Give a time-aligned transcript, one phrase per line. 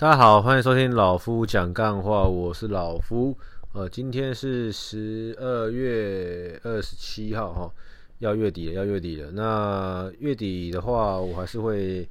[0.00, 3.36] 大家好，欢迎收听老夫讲干话，我是老夫。
[3.74, 7.70] 呃，今天是十二月二十七号，哈，
[8.18, 9.30] 要月底了，要月底了。
[9.32, 12.08] 那月底的话，我还是会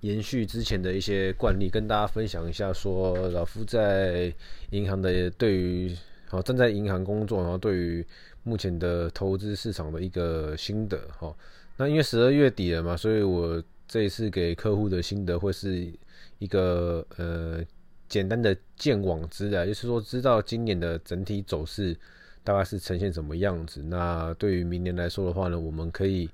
[0.00, 4.30] 延续之前的一些惯例，跟大家分享一下，说老夫在
[4.68, 5.96] 银行的对于，
[6.28, 8.06] 好，正在银行工作，然后对于
[8.42, 11.34] 目前的投资市场的一个心得，哈。
[11.78, 13.62] 那因为十二月底了嘛，所以我
[13.92, 15.92] 这一次给客户的心得会是。
[16.38, 17.64] 一个呃
[18.08, 21.96] 简单的见网知啊，就是说知道今年的整体走势
[22.42, 23.80] 大概是呈现什么样子。
[23.80, 26.28] 那对于明年来说的话呢，我们可以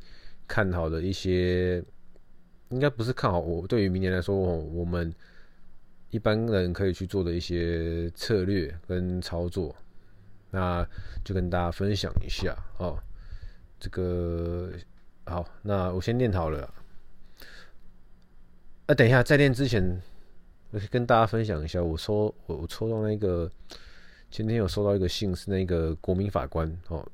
[0.46, 1.84] 看好的一些，
[2.70, 3.66] 应该不是看好我。
[3.66, 5.12] 对于明年来说，我们
[6.08, 9.76] 一般人可以去做的一些策略跟操作，
[10.50, 10.82] 那
[11.22, 12.98] 就跟大家分享一下哦。
[13.78, 14.72] 这个
[15.26, 16.72] 好，那我先念好了。
[18.88, 20.00] 啊，等一下，在练之前，
[20.70, 23.46] 我跟大家分享一下，我抽我我抽到那个，
[24.30, 27.06] 今天有收到一个信，是那个国民法官哦。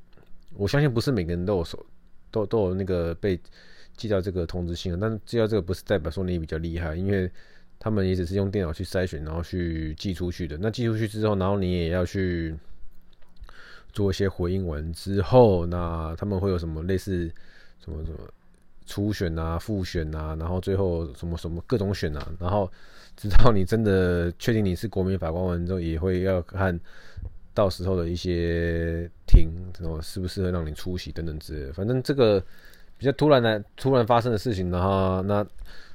[0.55, 1.84] 我相信不是每个人都有收，
[2.30, 3.36] 都都有那个被
[3.97, 7.28] 寄到这个通知信，但是寄到这个不是代表说你比较厉害，因为
[7.80, 10.56] 他们也只是用电脑去筛选，然后去寄出去的。
[10.56, 12.56] 那寄出去之后，然后你也要去
[13.92, 17.28] 做一些回应完之后，那他们会有什么类似
[17.80, 18.19] 什么什么？
[18.95, 22.70] 初选啊，复选啊，然后最后什么什么各种选啊，然后
[23.17, 26.78] 直到你真的确定你是国民法官完之后，也会要看
[27.53, 29.48] 到时候的一些庭，
[29.81, 31.73] 然后适不适合让你出席等等之类。
[31.73, 32.41] 反正这个
[32.97, 35.45] 比较突然的、突然发生的事情，然后那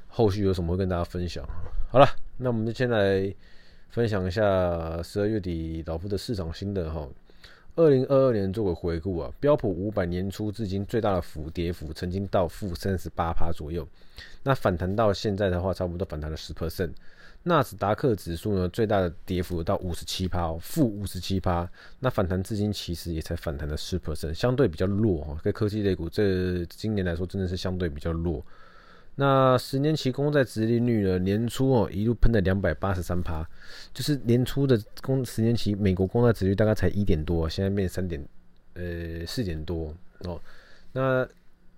[0.09, 1.41] 后续有什么会跟大家分享。
[1.89, 3.34] 好了，那我们就先来
[3.88, 7.08] 分享一下十二月底老夫的市场心得哈。
[7.80, 13.88] 二零二二年做个回顾啊，标普五百年初至今最大的幅跌幅曾经到负三十八趴左右，
[14.44, 16.91] 那反弹到现在的话，差不多反弹了十 percent。
[17.44, 21.69] 纳斯达克指数呢，最大的跌幅有到五十七趴，负五十七趴，
[22.02, 25.40] 那反弹至今其实也才反弹了十 percent，相对比较弱哈。
[25.41, 28.46] 跟科技类股这今年来说，真的是相对比较弱。
[29.22, 31.19] 那十年期公债殖利率呢？
[31.19, 33.46] 年初哦一路喷了两百八十三趴，
[33.94, 38.25] 就是年初的公十年期美国公债殖率大概才一点多，现在变三点
[38.75, 40.41] 呃四点多哦。
[40.94, 41.28] 那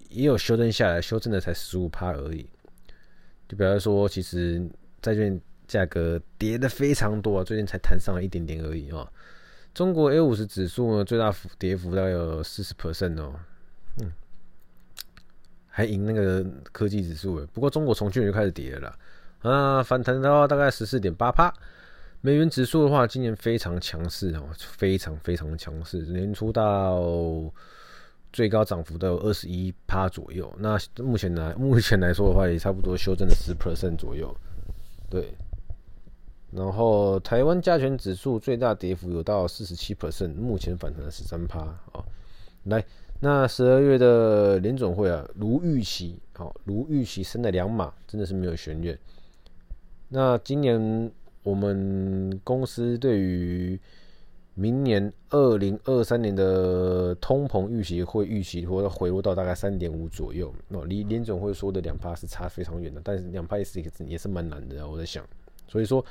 [0.10, 2.48] 也有修正下来，修正的才十五趴而已。
[3.50, 4.64] 就比方说，其实
[5.02, 9.12] 债券价格跌的非常多啊，最近才弹上了一点点而已哦。
[9.74, 13.34] 中国 A 五十指数呢，最大幅跌幅大概有四十 percent 哦，
[14.00, 14.12] 嗯。
[15.74, 18.90] 还赢那个科技指数诶，不过中国从去年就开始跌了
[19.42, 21.52] 啦，啊，反弹到大概十四点八趴。
[22.20, 27.02] 美元指数的话，今年非常强势哦，非常非常强势，年初到
[28.34, 30.54] 最高涨幅都有二十一趴左右。
[30.60, 34.32] 那目前来 目前来说的话，也差不多修正了十 percent 左右。
[35.10, 35.34] 对，
[36.52, 42.04] 然后台湾加权指数最大跌幅有到四十七 percent，目前反弹了十三趴啊，
[42.66, 42.84] 来。
[43.24, 48.98] 那十二月的联总会啊，如预期，好，如预期升了两码，真的是没有悬念。
[50.10, 51.12] 那今年
[51.44, 53.80] 我们公司对于
[54.56, 65.24] 明年二零二三年的通膨预期会预期或者回落到大概三点五左右，哦，离联总会说的两趴是差非常远的，但是两趴也是也是蛮难的，我在想，
[65.68, 66.04] 所以说，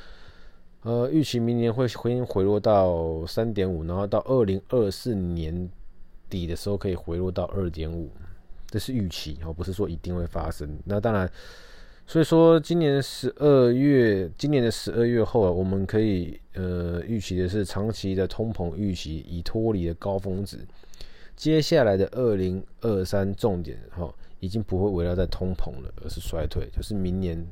[0.85, 5.69] 呃，预期明年会回回落到三点五，然后到二零二四年。
[6.31, 8.11] 底的时候可以回落到二点五，
[8.69, 10.79] 这是预期哦，不是说一定会发生。
[10.85, 11.31] 那当然，
[12.07, 20.59] 所以说今年十二月，今年的十二月后啊，我们可以呃预期的是长期的通膨预期已脱离了高峰值，
[21.37, 27.45] 接下来的二零二三重点哈，已经不会围绕在通膨了，而是衰退，就是明年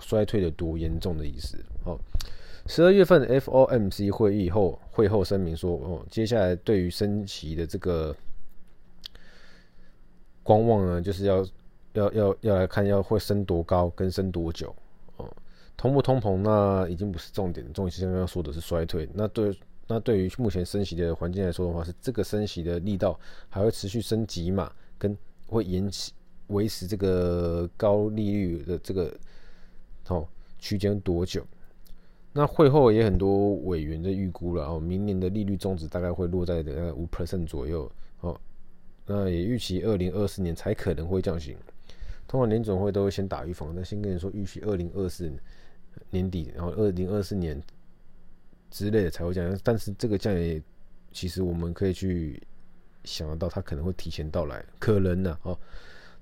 [0.00, 1.98] 衰退的多严重的意思哦。
[2.66, 8.14] 十二月份 FOMC 会议后，会后声明说，哦，接下来对于升息的这个
[10.42, 11.46] 观望呢，就是要
[11.92, 14.74] 要要要来看要会升多高，跟升多久，
[15.16, 15.28] 哦，
[15.76, 19.08] 通不通膨那已经不是重点，重点是现在要说的是衰退。
[19.12, 19.58] 那对
[19.88, 23.18] 那对于目前升息的环境来说的话，是这个升息的力道
[23.48, 24.72] 还会持续升级嘛？
[24.98, 25.16] 跟
[25.48, 26.12] 会延期
[26.46, 29.12] 维持这个高利率的这个
[30.08, 30.26] 哦
[30.58, 31.44] 区间多久？
[32.34, 37.90] 那会后也很多委员在预估了哦，明年的利率中值大概会落在大概五 percent 左右
[38.20, 38.40] 哦。
[39.04, 41.54] 那也预期二零二四年才可能会降息。
[42.26, 45.30] 通常联准会都会先打预防，那先跟你说预期二零二四
[46.08, 47.62] 年底，然后二零二四年
[48.70, 49.58] 之类的才会降。
[49.62, 50.62] 但是这个降也
[51.10, 52.42] 其实我们可以去
[53.04, 55.58] 想得到，它可能会提前到来，可能呢哦。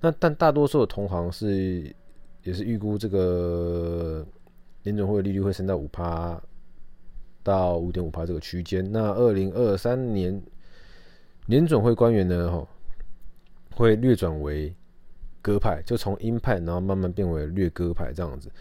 [0.01, 1.95] 那但大多数的同行是
[2.43, 4.27] 也是预估这个。
[4.83, 6.41] 联准会的利率会升到五趴
[7.43, 8.91] 到五点五趴这个区间。
[8.91, 10.41] 那二零二三年
[11.47, 12.67] 联准会官员呢，哈，
[13.75, 14.73] 会略转为
[15.41, 18.51] 鸽派，就从鹰派，然后慢慢变为略鸽派这样子。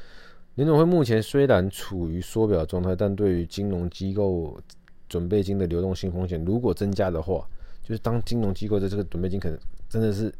[0.57, 4.61] 联准会目前虽然处于缩表状态，但对于金融机构
[5.09, 7.49] 准备金的流动性风险如果增加的话，
[7.83, 9.59] 就是当金融机构的这个准备金可能
[9.89, 10.33] 真的是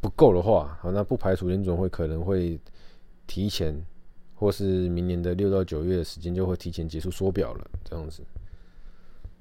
[0.00, 2.58] 不够的话，好，那不排除联准会可能会
[3.26, 3.74] 提前，
[4.40, 8.22] 或是明年的六到九月的时间就会提前结束缩表了，这样子。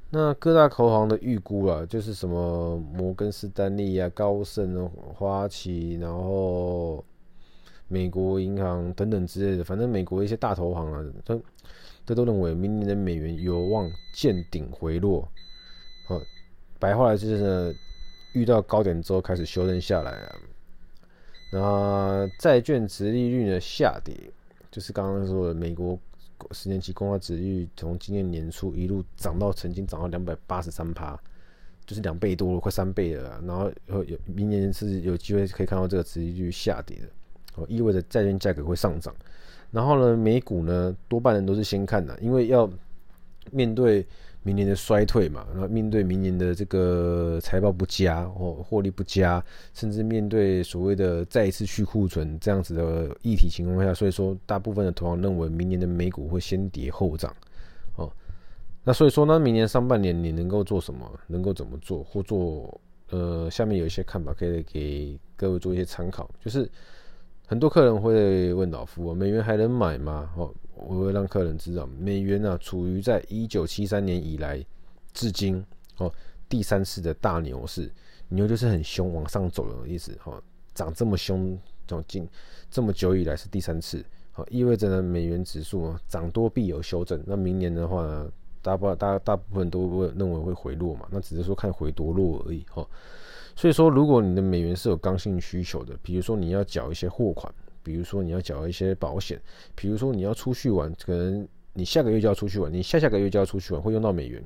[0.09, 7.01] 那各大投行的预估啊，就是什么摩根士丹利啊、高盛、花旗，然后
[7.87, 11.41] 美国银行等等之类的，反正美国一些大投行啊，都
[12.05, 15.25] 都都认为明年的美元有望见顶回落。
[16.09, 16.21] 哦，
[16.77, 17.73] 白话来就是呢，
[18.33, 20.35] 遇到高点之后开始修正下来啊。
[21.51, 24.15] 那债券殖利率呢下跌，
[24.71, 25.99] 就是刚刚说的美国
[26.51, 31.19] 十年期公债殖率从今年年初一路涨到曾经涨到两百八十三趴，
[31.85, 33.41] 就是两倍多了，快三倍了。
[33.45, 33.71] 然后
[34.03, 37.07] 有明年是有机会可以看到这个殖率下跌的，
[37.55, 39.15] 哦，意味着债券价格会上涨。
[39.71, 42.69] 然后呢，美股呢多半人都是先看的，因为要
[43.51, 44.05] 面对。
[44.41, 49.43] 明年的衰退嘛，然后面对明年的这个财报不佳或获利不佳，
[49.73, 57.35] 甚至面对所谓的再一次去库存这样子的议题情况下，所以说大部分的投行认为明年的美股会先跌后涨，
[57.97, 58.09] 哦，
[58.83, 66.67] 那所以说呢，明年上半年你能够做什么，能够怎么做，或做呃，下面有一些看法可以给各位做一些参考，就是
[67.45, 70.29] 很多客人会问老夫，美元还能买吗？
[70.37, 70.49] 哦。
[70.87, 74.63] 我会让客人知道，美元、啊、处于在一九七三年以来
[75.13, 75.63] 至今
[75.97, 76.11] 哦
[76.47, 77.91] 第三次的大牛市，
[78.29, 80.41] 牛就是很凶往上走的意思哦，
[80.73, 82.27] 涨这么凶，从近
[82.71, 92.87] 这么久以来是第三次，好意味着呢美元指数啊涨多必有修正，那明年的话呢，大部大大部分都会认为会回落嘛，那只是说看回多落而已哈，
[93.55, 97.53] 所以说如果你的美元是有刚性需求的，比如说你要缴一些货款。
[97.81, 99.39] 比如说你要缴一些保险，
[99.73, 104.43] 比如说你要出去玩，可能你下个月就要出去玩，你下下个月就要出去玩，会用到美元，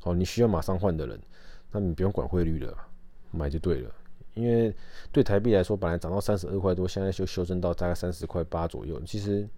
[0.00, 1.20] 好，你需要马上换的人，
[1.70, 2.76] 那你不用管汇率了，
[3.30, 3.90] 买就对了。
[4.34, 4.74] 因为
[5.12, 9.48] 对台币来说，本来涨到三十二块多，现在就修正到大概三十块八左右，其实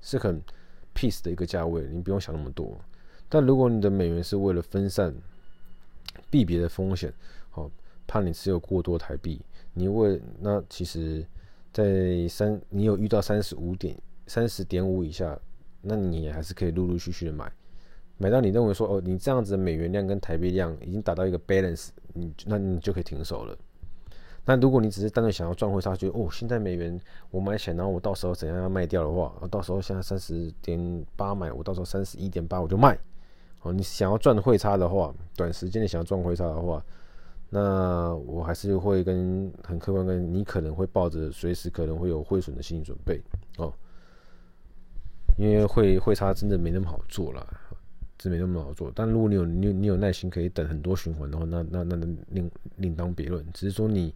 [0.00, 0.40] 是很
[0.94, 2.80] peace 的一个价位，你不用想那么多。
[3.28, 5.14] 但如果你的美元是为了分散
[6.30, 7.12] 币别的风险，
[7.50, 7.70] 好，
[8.06, 9.40] 怕你持有过多台币，
[9.72, 11.26] 你为那其实。
[11.74, 15.36] 在三，你有遇到三十五点三十点五以下，
[15.82, 17.52] 那你还是可以陆陆续续的买，
[18.16, 23.58] 买到你认为说哦，你这样子的美元量跟台币量已经达到一个 balance，你那你就可以停手了。
[24.44, 26.96] 那如果你只是单纯想要赚汇差，觉得哦，现在美元
[27.32, 32.96] 我买起来，然后我到时候怎样要卖掉的话，到时候现在三十点八买，我到时候三十一点八我就卖。
[33.62, 36.80] 哦，你想要赚汇差的话，短时间内想要赚汇差的话。
[37.50, 43.22] 那我还是会跟很客观跟你可能会抱着随时可能会有汇损的心理准备
[43.58, 43.72] 哦，
[45.38, 47.46] 因为汇汇差真的没那么好做了，
[48.18, 48.90] 真没那么好做。
[48.94, 53.44] 但如果你有你你有耐心可以等很多循环的话，那那那那另另当别论。
[53.52, 54.12] 只是说你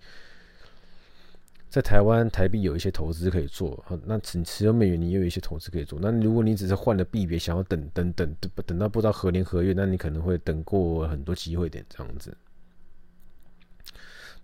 [1.71, 5.99] 在台湾台币有一些投资可以做，那持持有美元你也有一些投资可以做。
[6.03, 12.37] 那如果你只是换了币别，想要等等等等等到不知道何年何月，那你可能会等过很多机会点这样子。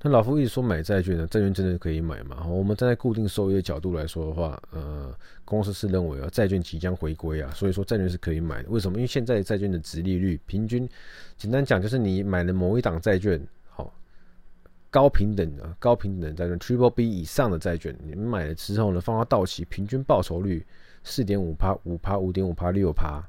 [0.07, 2.47] 那老夫一直说买债券呢，债券真的可以买吗？
[2.47, 5.11] 我们站在固定收益的角度来说的话，呃，
[5.47, 8.69] 公司是认为啊，债券即将回归啊，所以说债券是可以买的。
[8.69, 8.99] 为什么？
[8.99, 10.87] 因为现在债券的殖利率平均，
[11.39, 13.91] 简单讲就是你买了某一档债券，好，
[14.91, 20.67] 高平等的高平等债券 Triple B 以上的债券，你们买了之后呢，放到到期，平均报酬率
[21.03, 23.27] 四点五趴、五趴、五点五趴、六趴。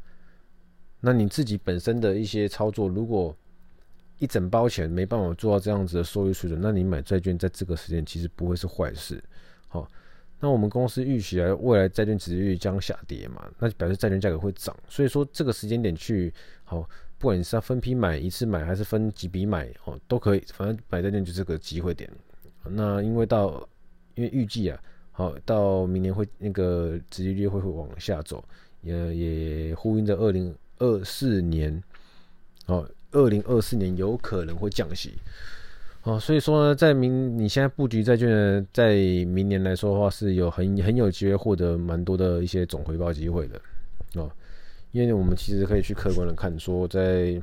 [0.99, 3.33] 那你自己本身的一些操作，如果
[4.19, 9.21] 一整包钱没办法做到这样子的收益水准，那你买债券在这个时间其实不会是坏事。
[9.67, 9.85] 好，
[10.39, 14.75] 那我们公司预期啊未来债券殖利率将下跌嘛，那就表示债券价格会涨。
[14.87, 16.81] 所以说这个时间点去好，
[17.17, 20.43] 不管你是要分批买、一次买还是分几笔买哦，都可以。
[20.53, 22.09] 反正买债券就这个机会点。
[22.63, 23.67] 那因为到
[24.15, 24.81] 因为预计啊，
[25.11, 28.41] 好到明年会那个殖利率会会往下走，
[28.81, 31.83] 也也呼应着二零二四年
[32.67, 32.89] 哦。
[33.15, 35.13] 二零二四年有可能会降息，
[36.03, 38.93] 哦，所以说呢，在明你现在布局债券呢，在
[39.25, 43.61] 明年来说的话，是有很很有机会获得蛮多的一些总回报机会的，
[44.15, 44.29] 哦，
[44.91, 47.41] 因为我们其实可以去客观的看，说在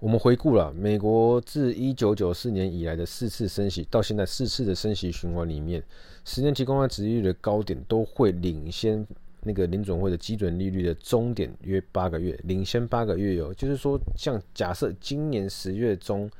[0.00, 5.82] 我们回顾了美国自一九九四年以来的四次升息，到现在四次的升息循环里面，
[6.24, 9.06] 十年期公债殖利率的高点都会领先
[9.42, 13.52] 那个联准会的基准利率的终点约八个月，领先八个月哟。
[13.54, 16.30] 就是说，像假设今年十月中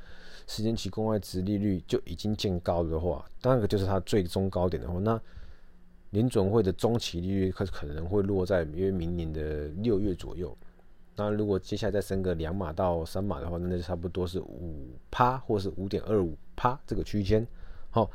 [0.47, 5.19] 十年期公债殖利率就已经见高的话，那个就是它最终高点的话，那
[6.11, 10.57] 联准会的中期利率可可能会落在约明年的六月左右。
[11.15, 17.45] 那如果接下来再升个两码到三码的话，那就差不多是五趴或是五点二五趴这个区间。
[17.89, 18.09] 好，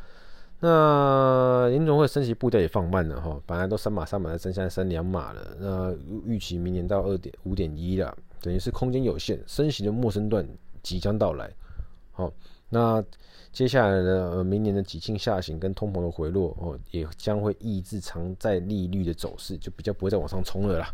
[0.66, 5.54] 那银总会升息步调也放慢了哈，本来都三码三码的升，现在升两码了。
[5.60, 5.94] 那
[6.24, 10.48] 预期明年到二点五点一了，等于是空间有限，升息的末升段
[10.82, 11.52] 即将到来。
[12.12, 12.32] 好，
[12.70, 13.04] 那
[13.52, 20.88] 接下来的明年的几庆下行跟通膨的回落哦，也将会抑制长债利率的走势，就比较不会再往上冲了啦。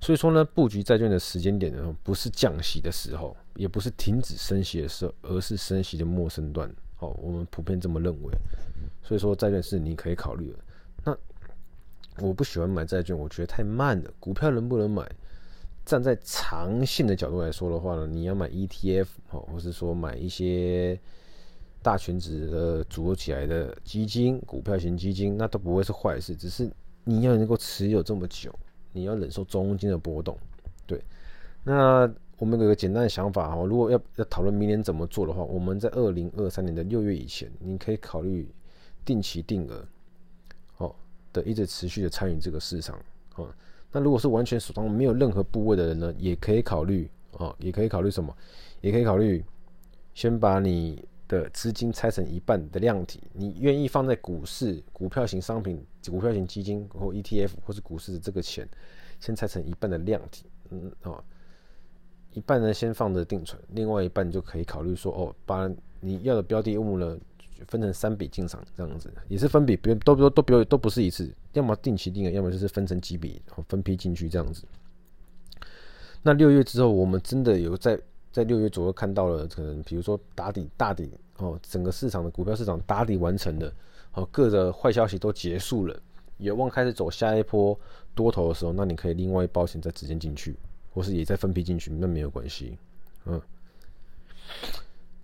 [0.00, 6.74] 所以说呢，布局债券的时间点呢，不是降息的时候，也不是停止升息的时候，而是升息的末升段。
[7.00, 8.32] 哦，我们普遍这么认为。
[9.02, 10.58] 所以说，债券是你可以考虑的。
[11.04, 14.10] 那我不喜欢买债券，我觉得太慢了。
[14.20, 15.06] 股票能不能买？
[15.84, 21.00] 站在长线的角度来说的话呢，你要买 ETF 哦，或是说买一些
[21.82, 26.36] 大权值的组合起来的基金、股票型基金，那都不会是坏事。
[26.36, 26.70] 只是
[27.02, 28.54] 你要能够持有这么久。
[28.92, 30.36] 你要忍受中间的波动，
[30.84, 31.00] 对。
[31.62, 38.50] 那我们有个简单的想法哈，如果要要讨论明年怎么做的话，我们在二零二三年的六月以前，你可以考虑
[39.04, 39.86] 定期定额，
[40.78, 40.96] 哦
[41.34, 42.98] 的一直持续的参与这个市场，
[43.36, 43.46] 哦。
[43.92, 48.34] 那如果是完全手上没有任何部位的人呢，也可以考虑，哦，也可以考虑什么？
[48.80, 49.44] 也可以考虑
[50.14, 58.66] 先把你的资金拆成一半的量体，你愿意放在股市、股票型商品、股票型基金或 ETF 或是股市的这个钱，
[59.18, 61.22] 先拆成一半的量体，嗯哦，
[62.32, 65.70] 一半呢先放着定存，另外一半就可以考虑说哦，把
[66.00, 67.18] 你要的标的物呢
[67.66, 74.64] 分成三笔进场，这样子也是分笔，别都都都不都不是一次，要么定期定额，要么就是分成几笔，然后分批进去这样子。
[76.22, 77.98] 那六月之后，我们真的有在。
[78.32, 83.72] 在六月左右看到了，可能比如说打底大底哦，整个市场的股票市场打底完成了，
[84.12, 86.00] 哦，各的坏消息都结束了，
[86.38, 87.76] 有望开始走下一波
[88.14, 90.54] 多头的时候，那你可以另外一包钱再直接进去，
[90.92, 92.76] 或是也在分批进去，那没有关系，
[93.26, 93.40] 嗯，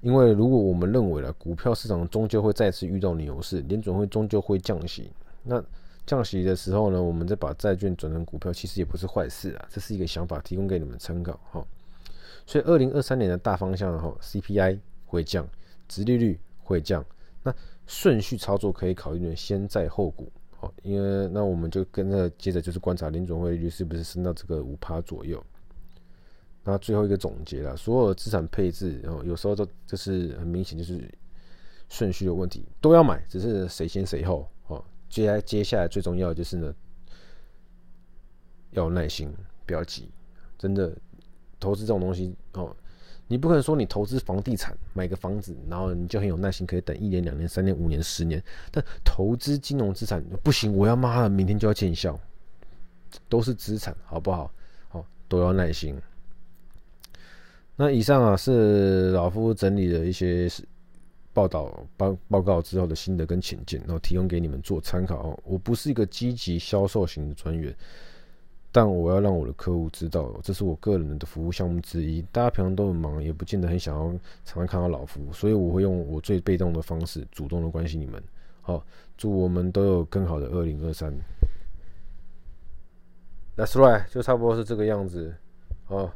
[0.01, 5.11] 因为如果我们认为了股票市场终究会再次遇到牛市，联准会终究会降息，
[5.43, 5.63] 那
[6.07, 11.67] 降息的时候呢，我们再把债券转成股票，其实也不是坏事啊，这是一个想法，提供给你们参考哈。
[12.47, 15.49] 所以，二零二三年的大方向哈，CPI 会降，
[15.89, 17.05] 殖利率会降。
[17.43, 17.53] 那
[17.89, 25.43] 顺序操作可以考虑的先债后股，好，因为那我们就跟着接着就是观察联准会率是不是升到这个五趴左右。
[26.67, 31.09] 那最后一个总结了，所有资产配置，然后有时候都就是很明显就是
[31.89, 34.47] 顺序的问题，都要买，只是谁先谁后。
[34.67, 36.75] 哦，接下接下来最重要的就是呢，
[38.73, 39.33] 要耐心，
[39.65, 40.11] 不要急，
[40.59, 40.93] 真的。
[41.59, 42.77] 投资这种东西哦，
[43.27, 48.41] 你不可能说你投资房地产买个房子，然后你就很有耐心，可以等一年、两年、三年、五年、十年。
[48.71, 52.21] 但投资金融资产不行，我要妈的明天就要见效，
[53.27, 54.53] 都是资产，好不好？
[54.89, 55.99] 好，都要耐心。
[57.77, 60.49] 那以上啊是老夫整理的一些
[61.33, 65.39] 报道报报告之后的心得跟浅见，然后提供给你们做参考。
[65.45, 67.75] 我不是一个积极销售型的专员。
[68.73, 72.21] 但我要让我的客户知道，这是我个人的服务项目之一。
[72.31, 74.11] 大家平常都很忙，也不见得很想要
[74.45, 78.23] 常常看到老夫，所以我会用我最被动的方式，主动的关心你们。
[78.61, 78.85] 好，
[79.17, 81.11] 祝我们都有更好的二零二三。
[83.57, 85.35] That's right，就差不多是这个样子。
[85.87, 86.13] 好，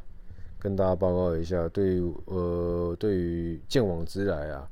[0.60, 4.68] 跟大家报告一下，对于呃，对于见往知来啊。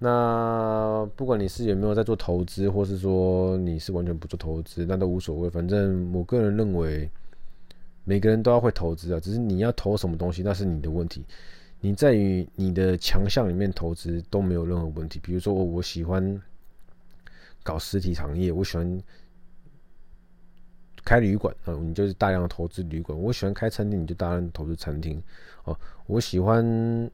[0.00, 5.50] 那不管你是有没有在做投资，或是说你是完全不做投资，那都无所谓。
[5.50, 7.10] 反正我个人认为，
[8.04, 11.24] 每个人都要会投资啊，只是你要投什么东西，那是你的问题。
[11.80, 15.20] 你在于你的强项里面投资都没有任何问题。
[15.22, 16.40] 比如说，我喜欢
[17.62, 19.02] 搞实体行业，我喜欢
[21.08, 25.22] 开旅馆啊，你就是大量的投资旅馆；我喜欢开餐厅，你就大量投资餐厅。
[25.64, 25.74] 哦，
[26.06, 27.10] 我喜欢。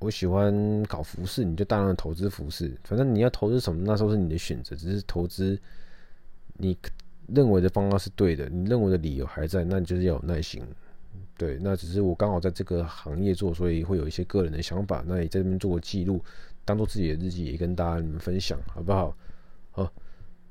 [0.00, 2.74] 我喜欢搞服饰，你就大量的投资服饰。
[2.84, 5.60] 反正你要投资什么，那时候是你的选择，只是投资
[6.54, 6.74] 你
[7.26, 10.62] 认为的方法是对的，你认为的理由还在，那你就是要有耐心。
[11.36, 16.24] 对，那只是我刚好在这个行业做，所以会有一些个人的想法，那也在这边做个记录，
[16.64, 19.14] 当做自己的日记，也跟大家们分享，好不好？
[19.72, 19.92] 好，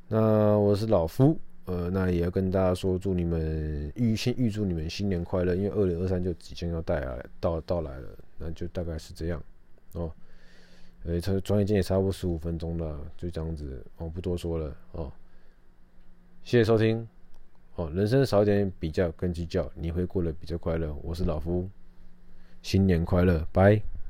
[0.07, 1.36] 那我是老夫，
[1.66, 9.44] 呃，那也要跟大家说，祝你们预先预祝你们新年快乐，因为二零二三就即将要带来到到来了，那就大概是这样
[9.94, 10.12] 哦。
[11.04, 15.12] 呃，这转眼间也差不多十五分钟了，就这样子，我、不多说了哦。
[16.44, 17.08] 谢谢收听
[17.75, 20.94] 哦，人生少点比较跟计较，你会过得比较快乐。
[21.04, 21.70] 我是老夫，
[22.62, 23.89] 新年快乐，拜。